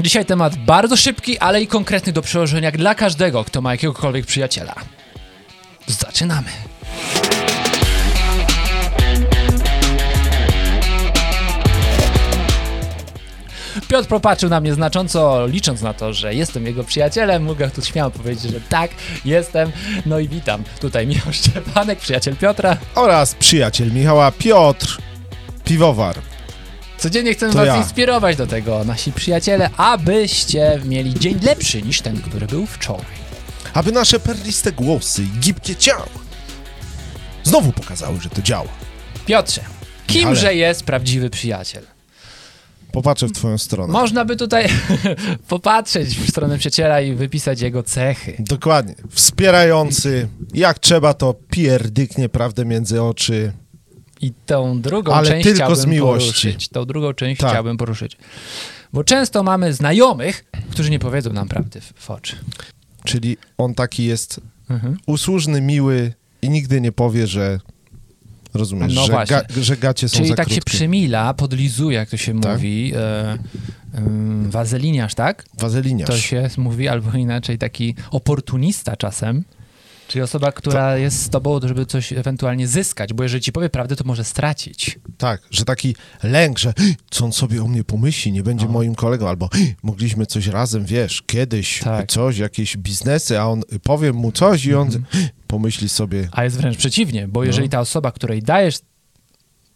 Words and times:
Dzisiaj 0.00 0.24
temat 0.24 0.56
bardzo 0.56 0.96
szybki, 0.96 1.38
ale 1.38 1.62
i 1.62 1.66
konkretny 1.66 2.12
do 2.12 2.22
przełożenia 2.22 2.70
dla 2.70 2.94
każdego, 2.94 3.44
kto 3.44 3.62
ma 3.62 3.72
jakiegokolwiek 3.72 4.26
przyjaciela. 4.26 4.74
Zaczynamy. 5.86 6.48
Piotr 13.88 14.08
popatrzył 14.08 14.50
na 14.50 14.60
mnie 14.60 14.74
znacząco, 14.74 15.46
licząc 15.46 15.82
na 15.82 15.94
to, 15.94 16.12
że 16.12 16.34
jestem 16.34 16.66
jego 16.66 16.84
przyjacielem. 16.84 17.42
Mogę 17.42 17.70
tu 17.70 17.82
śmiało 17.82 18.10
powiedzieć, 18.10 18.52
że 18.52 18.60
tak, 18.60 18.90
jestem. 19.24 19.72
No 20.06 20.18
i 20.18 20.28
witam. 20.28 20.62
Tutaj 20.80 21.06
Michał 21.06 21.32
Szczepanek, 21.32 21.98
przyjaciel 21.98 22.36
Piotra. 22.36 22.76
Oraz 22.94 23.34
przyjaciel 23.34 23.92
Michała 23.92 24.32
Piotr 24.32 24.98
Piwowar. 25.64 26.16
Codziennie 27.06 27.34
chcemy 27.34 27.52
To 27.52 27.58
was 27.58 27.66
ja. 27.66 27.76
inspirować 27.76 28.36
do 28.36 28.46
tego, 28.46 28.84
nasi 28.84 29.12
przyjaciele, 29.12 29.70
abyście 29.76 30.80
mieli 30.84 31.14
dzień 31.14 31.38
lepszy 31.42 31.82
niż 31.82 32.00
ten, 32.00 32.20
który 32.22 32.46
był 32.46 32.66
wczoraj. 32.66 33.26
Aby 33.74 33.92
nasze 33.92 34.20
perliste 34.20 34.72
głosy 34.72 35.22
i 35.22 35.38
gibkie 35.40 35.76
ciało 35.76 36.26
znowu 37.46 37.72
pokazały, 37.72 38.20
że 38.20 38.30
to 38.30 38.42
działa. 38.42 38.68
Piotrze, 39.26 39.60
kimże 40.06 40.54
jest 40.54 40.84
prawdziwy 40.84 41.30
przyjaciel? 41.30 41.82
Popatrzę 42.92 43.26
w 43.26 43.32
twoją 43.32 43.58
stronę. 43.58 43.92
Można 43.92 44.24
by 44.24 44.36
tutaj 44.36 44.68
popatrzeć 45.48 46.08
w 46.08 46.30
stronę 46.30 46.58
przyjaciela 46.58 47.00
i 47.00 47.14
wypisać 47.14 47.60
jego 47.60 47.82
cechy. 47.82 48.36
Dokładnie. 48.38 48.94
Wspierający. 49.10 50.28
Jak 50.54 50.78
trzeba, 50.78 51.14
to 51.14 51.34
pierdyknie 51.50 52.28
prawdę 52.28 52.64
między 52.64 53.02
oczy. 53.02 53.52
I 54.20 54.32
tą 54.46 54.80
drugą 54.82 55.12
Ale 55.14 55.28
część 55.28 55.44
tylko 55.44 55.56
chciałbym 55.56 55.76
z 55.76 55.86
miłości. 55.86 56.28
poruszyć. 56.48 56.68
Tą 56.68 56.84
drugą 56.84 57.12
część 57.12 57.40
Tak. 57.40 57.50
chciałbym 57.50 57.76
poruszyć. 57.76 58.16
Bo 58.92 59.04
często 59.04 59.42
mamy 59.42 59.72
znajomych, 59.72 60.44
którzy 60.70 60.90
nie 60.90 60.98
powiedzą 60.98 61.32
nam 61.32 61.48
prawdy 61.48 61.80
w, 61.94 62.10
oczy. 62.10 62.36
Czyli 63.04 63.36
on 63.58 63.74
taki 63.74 64.04
jest 64.04 64.40
Mhm. 64.70 64.96
usłużny, 65.06 65.60
miły 65.60 66.12
i 66.42 66.50
nigdy 66.50 66.80
nie 66.80 66.92
powie, 66.92 67.26
że 67.26 67.60
rozumiesz, 68.54 68.94
No 68.94 69.06
że, 69.06 69.12
właśnie. 69.12 69.36
ga, 69.56 69.62
że 69.62 69.76
gacie 69.76 70.08
są 70.08 70.16
Czyli 70.18 70.34
tak 70.34 70.48
się 70.48 70.54
krótkie. 70.54 70.70
przymila, 70.76 71.34
podlizuje, 71.34 71.96
jak 71.98 72.10
to 72.10 72.16
się 72.16 72.40
Tak. 72.40 72.52
mówi. 72.52 72.92
E, 72.96 73.38
em, 73.94 74.50
wazeliniarz, 74.50 75.14
tak? 75.14 75.44
Wazeliniarz. 75.58 76.08
To 76.10 76.16
się 76.16 76.48
mówi, 76.56 76.88
albo 76.88 77.18
inaczej 77.18 77.58
taki 77.58 77.94
oportunista 78.10 78.96
czasem. 78.96 79.44
Czyli 80.08 80.22
osoba, 80.22 80.52
która 80.52 80.96
jest 80.96 81.22
z 81.22 81.28
tobą, 81.28 81.60
żeby 81.62 81.86
coś 81.86 82.12
ewentualnie 82.12 82.68
zyskać, 82.68 83.12
bo 83.12 83.22
jeżeli 83.22 83.42
ci 83.42 83.52
powie 83.52 83.68
prawdę, 83.70 83.96
to 83.96 84.04
może 84.04 84.24
stracić. 84.24 84.98
Tak, 85.18 85.42
że 85.50 85.64
taki 85.64 85.96
lęk, 86.22 86.58
że 86.58 86.72
co 87.10 87.24
on 87.24 87.32
sobie 87.32 87.62
o 87.62 87.66
mnie 87.68 87.84
pomyśli, 87.84 88.32
nie 88.32 88.42
będzie 88.42 88.66
No. 88.66 88.72
moim 88.72 88.94
kolegą, 88.94 89.28
albo 89.28 89.48
mogliśmy 89.82 90.26
coś 90.26 90.46
razem, 90.46 90.84
wiesz, 90.84 91.22
kiedyś, 91.22 91.78
Tak. 91.80 92.10
coś, 92.10 92.38
jakieś 92.38 92.76
biznesy, 92.76 93.40
a 93.40 93.46
on 93.46 93.62
powiem 93.82 94.16
mu 94.16 94.32
coś 94.32 94.64
i 94.64 94.74
on 94.74 94.86
Mhm. 94.86 95.04
pomyśli 95.46 95.88
sobie, 95.88 96.28
A 96.32 96.44
jest 96.44 96.56
wręcz 96.56 96.76
przeciwnie, 96.76 97.28
bo 97.28 97.40
No. 97.40 97.44
jeżeli 97.46 97.68
ta 97.68 97.80
osoba, 97.80 98.12
której 98.12 98.42
dajesz 98.42 98.78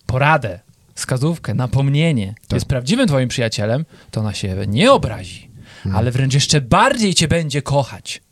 poradę, 0.06 0.60
wskazówkę, 0.94 1.54
napomnienie, 1.54 2.34
Tak. 2.48 2.52
jest 2.52 2.66
prawdziwym 2.66 3.08
twoim 3.08 3.28
przyjacielem, 3.28 3.84
to 4.10 4.20
ona 4.20 4.34
się 4.34 4.56
nie 4.68 4.92
obrazi, 4.92 5.50
ale 5.94 6.10
wręcz 6.10 6.34
jeszcze 6.34 6.60
bardziej 6.60 7.14
cię 7.14 7.28
będzie 7.28 7.62
kochać. 7.62 8.22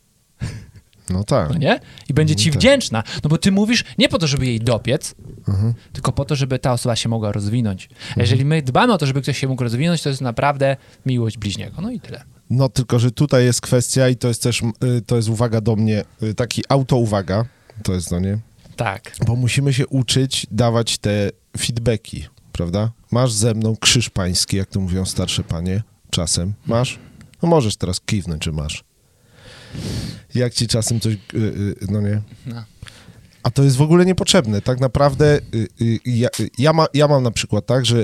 No 1.09 1.23
tak, 1.23 1.49
no 1.49 1.57
nie? 1.57 1.79
I 2.09 2.13
będzie 2.13 2.35
ci 2.35 2.49
tak. 2.49 2.59
wdzięczna, 2.59 3.03
no 3.23 3.29
bo 3.29 3.37
ty 3.37 3.51
mówisz 3.51 3.83
nie 3.97 4.09
po 4.09 4.17
to, 4.17 4.27
żeby 4.27 4.45
jej 4.45 4.59
dopiec, 4.59 5.15
Mhm. 5.47 5.73
tylko 5.93 6.11
po 6.11 6.25
to, 6.25 6.35
żeby 6.35 6.59
ta 6.59 6.73
osoba 6.73 6.95
się 6.95 7.09
mogła 7.09 7.31
rozwinąć. 7.31 7.89
A 8.17 8.21
Jeżeli 8.21 8.45
my 8.45 8.61
dbamy 8.61 8.93
o 8.93 8.97
to, 8.97 9.05
żeby 9.05 9.21
ktoś 9.21 9.37
się 9.37 9.47
mógł 9.47 9.63
rozwinąć, 9.63 10.01
to 10.03 10.09
jest 10.09 10.21
naprawdę 10.21 10.77
miłość 11.05 11.37
bliźniego. 11.37 11.81
No 11.81 11.91
i 11.91 11.99
tyle. 11.99 12.23
no 12.49 12.69
tylko, 12.69 12.99
że 12.99 13.11
tutaj 13.11 13.45
jest 13.45 13.61
kwestia 13.61 14.09
i 14.09 14.15
to 14.15 14.27
jest 14.27 14.43
też, 14.43 14.61
y, 14.61 15.01
to 15.01 15.15
jest 15.15 15.29
uwaga 15.29 15.61
do 15.61 15.75
mnie, 15.75 16.03
y, 16.23 16.33
taki 16.33 16.63
autouwaga, 16.69 17.45
to 17.83 17.93
jest 17.93 18.11
no 18.11 18.19
nie, 18.19 18.37
Tak. 18.75 19.15
bo 19.27 19.35
musimy 19.35 19.73
się 19.73 19.87
uczyć 19.87 20.47
dawać 20.51 20.97
te 20.97 21.29
feedbacki, 21.57 22.25
prawda? 22.51 22.91
Masz 23.11 23.31
ze 23.31 23.53
mną 23.53 23.75
krzyż 23.79 24.09
pański, 24.09 24.57
jak 24.57 24.69
to 24.69 24.79
mówią 24.79 25.05
starsze 25.05 25.43
panie, 25.43 25.83
czasem, 26.09 26.53
masz? 26.67 26.99
No 27.43 27.49
możesz 27.49 27.75
teraz 27.77 27.99
kiwnąć, 28.01 28.41
czy 28.41 28.51
masz. 28.51 28.83
Jak 30.35 30.53
ci 30.53 30.67
czasem 30.67 30.99
coś, 30.99 31.13
y, 31.13 31.17
y, 31.37 31.75
no 31.91 32.01
nie? 32.01 32.21
No. 32.45 32.63
A 33.43 33.51
to 33.51 33.63
jest 33.63 33.75
w 33.75 33.81
ogóle 33.81 34.05
niepotrzebne. 34.05 34.61
Tak 34.61 34.79
naprawdę 34.79 35.39
y, 35.81 35.99
ja, 36.05 36.29
ja, 36.57 36.73
ma, 36.73 36.85
ja 36.93 37.07
mam 37.07 37.23
na 37.23 37.31
przykład 37.31 37.65
tak, 37.65 37.85
że 37.85 38.03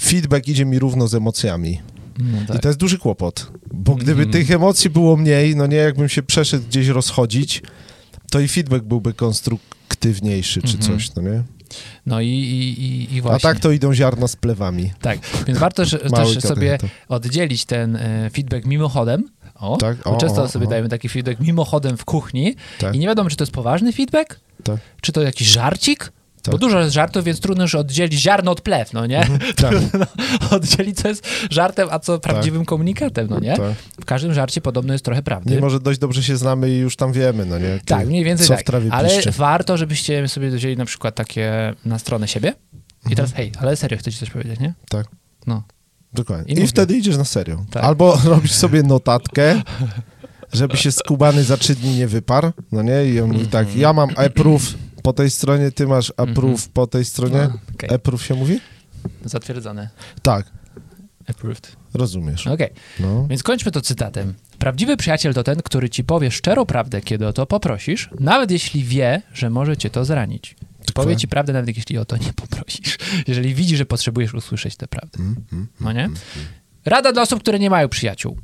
feedback 0.00 0.48
idzie 0.48 0.64
mi 0.64 0.78
równo 0.78 1.08
z 1.08 1.14
emocjami. 1.14 1.80
No 2.18 2.42
I 2.42 2.46
tak. 2.46 2.62
to 2.62 2.68
jest 2.68 2.80
duży 2.80 2.98
kłopot. 2.98 3.52
Bo 3.72 3.94
gdyby 3.94 4.22
Mhm. 4.22 4.30
tych 4.30 4.50
emocji 4.50 4.90
było 4.90 5.16
mniej, 5.16 5.56
no 5.56 5.66
nie, 5.66 5.76
jakbym 5.76 6.08
się 6.08 6.22
przeszedł 6.22 6.66
gdzieś 6.68 6.88
rozchodzić, 6.88 7.62
to 8.30 8.40
i 8.40 8.48
feedback 8.48 8.84
byłby 8.84 9.12
konstruktywniejszy 9.14 10.62
czy 10.62 10.76
Mhm. 10.76 10.92
coś, 10.92 11.14
no 11.14 11.22
nie? 11.22 11.42
No 12.06 12.20
i, 12.20 12.28
i, 12.28 12.82
i, 12.84 13.14
i 13.14 13.18
A 13.18 13.22
właśnie. 13.22 13.50
tak 13.50 13.60
to 13.60 13.70
idą 13.70 13.94
ziarna 13.94 14.28
z 14.28 14.36
plewami. 14.36 14.92
Tak, 15.00 15.18
więc 15.46 15.58
warto 15.58 15.84
że, 15.84 15.98
też 16.10 16.40
sobie 16.40 16.78
oddzielić 17.08 17.64
ten 17.64 17.96
e, 17.96 18.30
feedback 18.30 18.64
mimochodem. 18.66 19.28
O, 19.54 19.76
Tak, 19.76 20.06
o, 20.06 20.16
często 20.16 20.42
o, 20.42 20.48
sobie 20.48 20.66
o. 20.66 20.70
dajemy 20.70 20.88
taki 20.88 21.08
feedback 21.08 21.40
mimochodem 21.40 21.96
w 21.96 22.04
kuchni 22.04 22.54
Tak. 22.78 22.94
i 22.94 22.98
nie 22.98 23.06
wiadomo, 23.06 23.30
czy 23.30 23.36
to 23.36 23.44
jest 23.44 23.52
poważny 23.52 23.92
feedback, 23.92 24.40
Tak. 24.64 24.76
czy 25.00 25.12
to 25.12 25.22
jakiś 25.22 25.48
żarcik, 25.48 26.12
Tak. 26.44 26.52
bo 26.52 26.58
dużo 26.58 26.80
jest 26.80 26.92
żartów, 26.94 27.24
więc 27.24 27.40
trudno 27.40 27.64
już 27.64 27.74
oddzielić 27.74 28.20
ziarno 28.20 28.50
od 28.50 28.60
plew, 28.60 28.92
no 28.92 29.06
nie? 29.06 29.26
Tak, 29.62 29.74
no, 29.92 30.06
oddzielić, 30.56 30.96
co 31.00 31.08
jest 31.08 31.26
żartem, 31.50 31.88
a 31.90 31.98
co 31.98 32.18
prawdziwym 32.18 32.64
komunikatem, 32.64 33.26
no 33.30 33.38
nie? 33.40 33.56
tak. 33.56 33.72
W 34.00 34.04
każdym 34.04 34.34
żarcie 34.34 34.60
podobno 34.60 34.92
jest 34.92 35.04
trochę 35.04 35.22
prawdy. 35.22 35.54
Mimo, 35.54 35.70
że 35.70 35.80
dość 35.80 35.98
dobrze 35.98 36.22
się 36.22 36.36
znamy 36.36 36.70
i 36.70 36.76
już 36.78 36.96
tam 36.96 37.12
wiemy, 37.12 37.46
no 37.46 37.58
nie? 37.58 37.78
Ty, 37.78 37.84
Tak, 37.86 38.06
mniej 38.06 38.24
więcej 38.24 38.46
co 38.46 38.52
tak. 38.54 38.62
w 38.62 38.64
trawie 38.64 38.92
Ale 38.92 39.08
piszczy. 39.16 39.30
warto, 39.30 39.76
żebyście 39.76 40.28
sobie 40.28 40.50
wzięli 40.50 40.76
na 40.76 40.84
przykład 40.84 41.14
takie 41.14 41.74
na 41.84 41.98
stronę 41.98 42.28
siebie. 42.28 42.52
I 43.10 43.14
teraz, 43.16 43.32
hej, 43.32 43.52
ale 43.60 43.76
serio, 43.76 43.98
chcę 43.98 44.12
ci 44.12 44.18
coś 44.18 44.30
powiedzieć, 44.30 44.60
nie? 44.60 44.66
Mhm. 44.66 44.84
Tak. 44.88 45.06
No. 45.46 45.62
Dokładnie. 46.12 46.44
I 46.52 46.52
I, 46.52 46.60
mówię. 46.60 46.68
wtedy 46.68 46.96
idziesz 46.96 47.16
na 47.16 47.24
serio. 47.24 47.64
Tak. 47.70 47.84
Albo 47.84 48.18
robisz 48.24 48.52
sobie 48.52 48.82
notatkę, 48.82 49.62
żeby 50.52 50.76
się 50.76 50.92
skubany 50.92 51.44
za 51.44 51.56
trzy 51.56 51.74
dni 51.74 51.96
nie 51.96 52.06
wyparł, 52.06 52.50
no 52.72 52.82
nie? 52.82 53.04
I 53.06 53.20
on 53.20 53.32
mówi 53.32 53.46
tak, 53.46 53.62
Mhm. 53.62 53.80
ja 53.80 53.92
mam 53.92 54.08
approve 54.16 54.64
po 55.04 55.12
tej 55.12 55.30
stronie, 55.30 55.70
ty 55.70 55.86
masz 55.86 56.12
approve 56.16 56.68
po 56.68 56.86
tej 56.86 57.04
stronie. 57.04 57.48
No, 57.52 57.58
okej. 57.74 57.94
Approve 57.94 58.22
się 58.24 58.34
mówi? 58.34 58.60
Zatwierdzone. 59.24 59.88
Tak, 60.22 60.46
Approved. 61.28 61.76
rozumiesz. 61.94 62.46
Okej, 62.46 62.70
No. 63.00 63.26
więc 63.26 63.42
kończmy 63.42 63.72
to 63.72 63.80
cytatem. 63.80 64.34
Prawdziwy 64.58 64.96
przyjaciel 64.96 65.34
to 65.34 65.42
ten, 65.44 65.62
który 65.62 65.90
ci 65.90 66.04
powie 66.04 66.30
szczerą 66.30 66.66
prawdę, 66.66 67.00
kiedy 67.00 67.26
o 67.26 67.32
to 67.32 67.46
poprosisz, 67.46 68.10
nawet 68.20 68.50
jeśli 68.50 68.84
wie, 68.84 69.22
że 69.34 69.50
może 69.50 69.76
cię 69.76 69.90
to 69.90 70.04
zranić. 70.04 70.56
Powie 70.94 71.16
ci 71.16 71.28
prawdę, 71.28 71.52
nawet 71.52 71.76
jeśli 71.76 71.98
o 71.98 72.04
to 72.04 72.16
nie 72.16 72.32
poprosisz. 72.32 72.98
Jeżeli 73.28 73.54
widzi, 73.54 73.76
że 73.76 73.86
potrzebujesz 73.86 74.34
usłyszeć 74.34 74.76
tę 74.76 74.88
prawdę. 74.88 75.18
Mm, 75.18 75.36
mm. 75.52 75.66
No 75.80 75.92
nie? 75.92 76.10
Rada 76.84 77.12
dla 77.12 77.22
osób, 77.22 77.40
które 77.40 77.58
nie 77.58 77.70
mają 77.70 77.88
przyjaciół. 77.88 78.36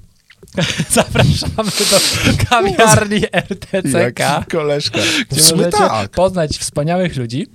Zapraszamy 0.91 1.71
do 1.91 2.45
kawiarni 2.49 3.23
RTCK, 3.33 4.19
Jaki 4.19 4.51
koleżka. 4.51 4.99
Gdzie 5.31 5.57
możecie 5.57 5.79
tak. 5.79 6.11
poznać 6.11 6.59
wspaniałych 6.59 7.17
ludzi. 7.17 7.47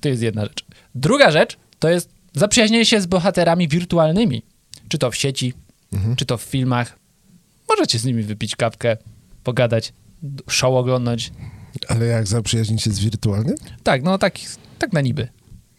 To 0.00 0.08
jest 0.08 0.22
jedna 0.22 0.44
rzecz. 0.44 0.64
Druga 0.94 1.30
rzecz 1.30 1.56
to 1.78 1.88
jest 1.88 2.10
zaprzyjaźnienie 2.34 2.86
się 2.86 3.00
z 3.00 3.06
bohaterami 3.06 3.68
wirtualnymi. 3.68 4.42
Czy 4.88 4.98
to 4.98 5.10
w 5.10 5.16
sieci, 5.16 5.54
Mhm. 5.92 6.16
czy 6.16 6.26
to 6.26 6.36
w 6.38 6.42
filmach. 6.42 6.98
Możecie 7.68 7.98
z 7.98 8.04
nimi 8.04 8.22
wypić 8.22 8.56
kapkę, 8.56 8.96
pogadać, 9.44 9.92
show 10.50 10.74
oglądać. 10.74 11.32
Ale 11.88 12.06
jak 12.06 12.26
zaprzyjaźnić 12.26 12.82
się 12.82 12.90
z 12.90 12.98
wirtualnym? 13.00 13.54
Tak, 13.82 14.02
no 14.02 14.18
tak, 14.18 14.34
tak 14.78 14.92
na 14.92 15.00
niby. 15.00 15.28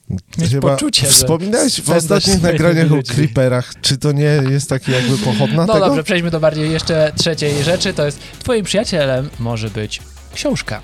Mieć 0.10 0.52
Chyba 0.52 0.70
poczucie, 0.72 1.08
Wspominałeś 1.08 1.82
w 1.82 1.90
ostatnich 1.90 2.42
nagraniach 2.42 2.92
o 2.92 3.04
creeperach. 3.14 3.74
Czy 3.82 3.98
to 3.98 4.12
nie 4.12 4.42
jest 4.50 4.70
takie 4.70 4.92
jakby 4.92 5.18
pochodna 5.18 5.66
No 5.66 5.74
tego? 5.74 5.86
dobrze, 5.86 6.04
przejdźmy 6.04 6.32
do 6.32 6.40
bardziej 6.40 6.72
jeszcze 6.72 7.12
trzeciej 7.18 7.64
rzeczy. 7.64 7.94
To 7.94 8.06
jest 8.06 8.20
twoim 8.40 8.66
przyjacielem 8.66 9.30
może 9.40 9.70
być 9.70 10.02
książka. 10.34 10.82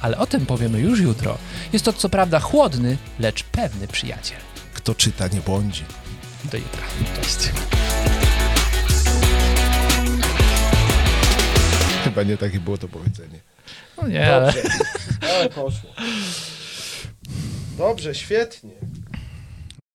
Ale 0.00 0.18
o 0.18 0.26
tym 0.26 0.46
powiemy 0.46 0.80
już 0.80 1.00
jutro. 1.00 1.38
Jest 1.72 1.84
to 1.84 1.92
co 1.92 2.08
prawda 2.08 2.40
chłodny, 2.40 2.96
lecz 3.18 3.42
pewny 3.44 3.88
przyjaciel. 3.88 4.38
Kto 4.74 4.94
czyta, 4.94 5.28
nie 5.28 5.40
błądzi. 5.40 5.84
Do 6.52 6.56
jutra. 6.58 6.82
Cześć. 7.22 7.38
Chyba 12.04 12.22
nie 12.22 12.36
takie 12.36 12.60
było 12.60 12.78
to 12.78 12.88
powiedzenie. 12.88 13.40
No 14.02 14.08
nie, 14.08 14.34
ale... 14.34 14.52
Ale 15.34 15.48
poszło. 15.48 15.90
Dobrze, 17.80 18.14
świetnie. 18.14 18.70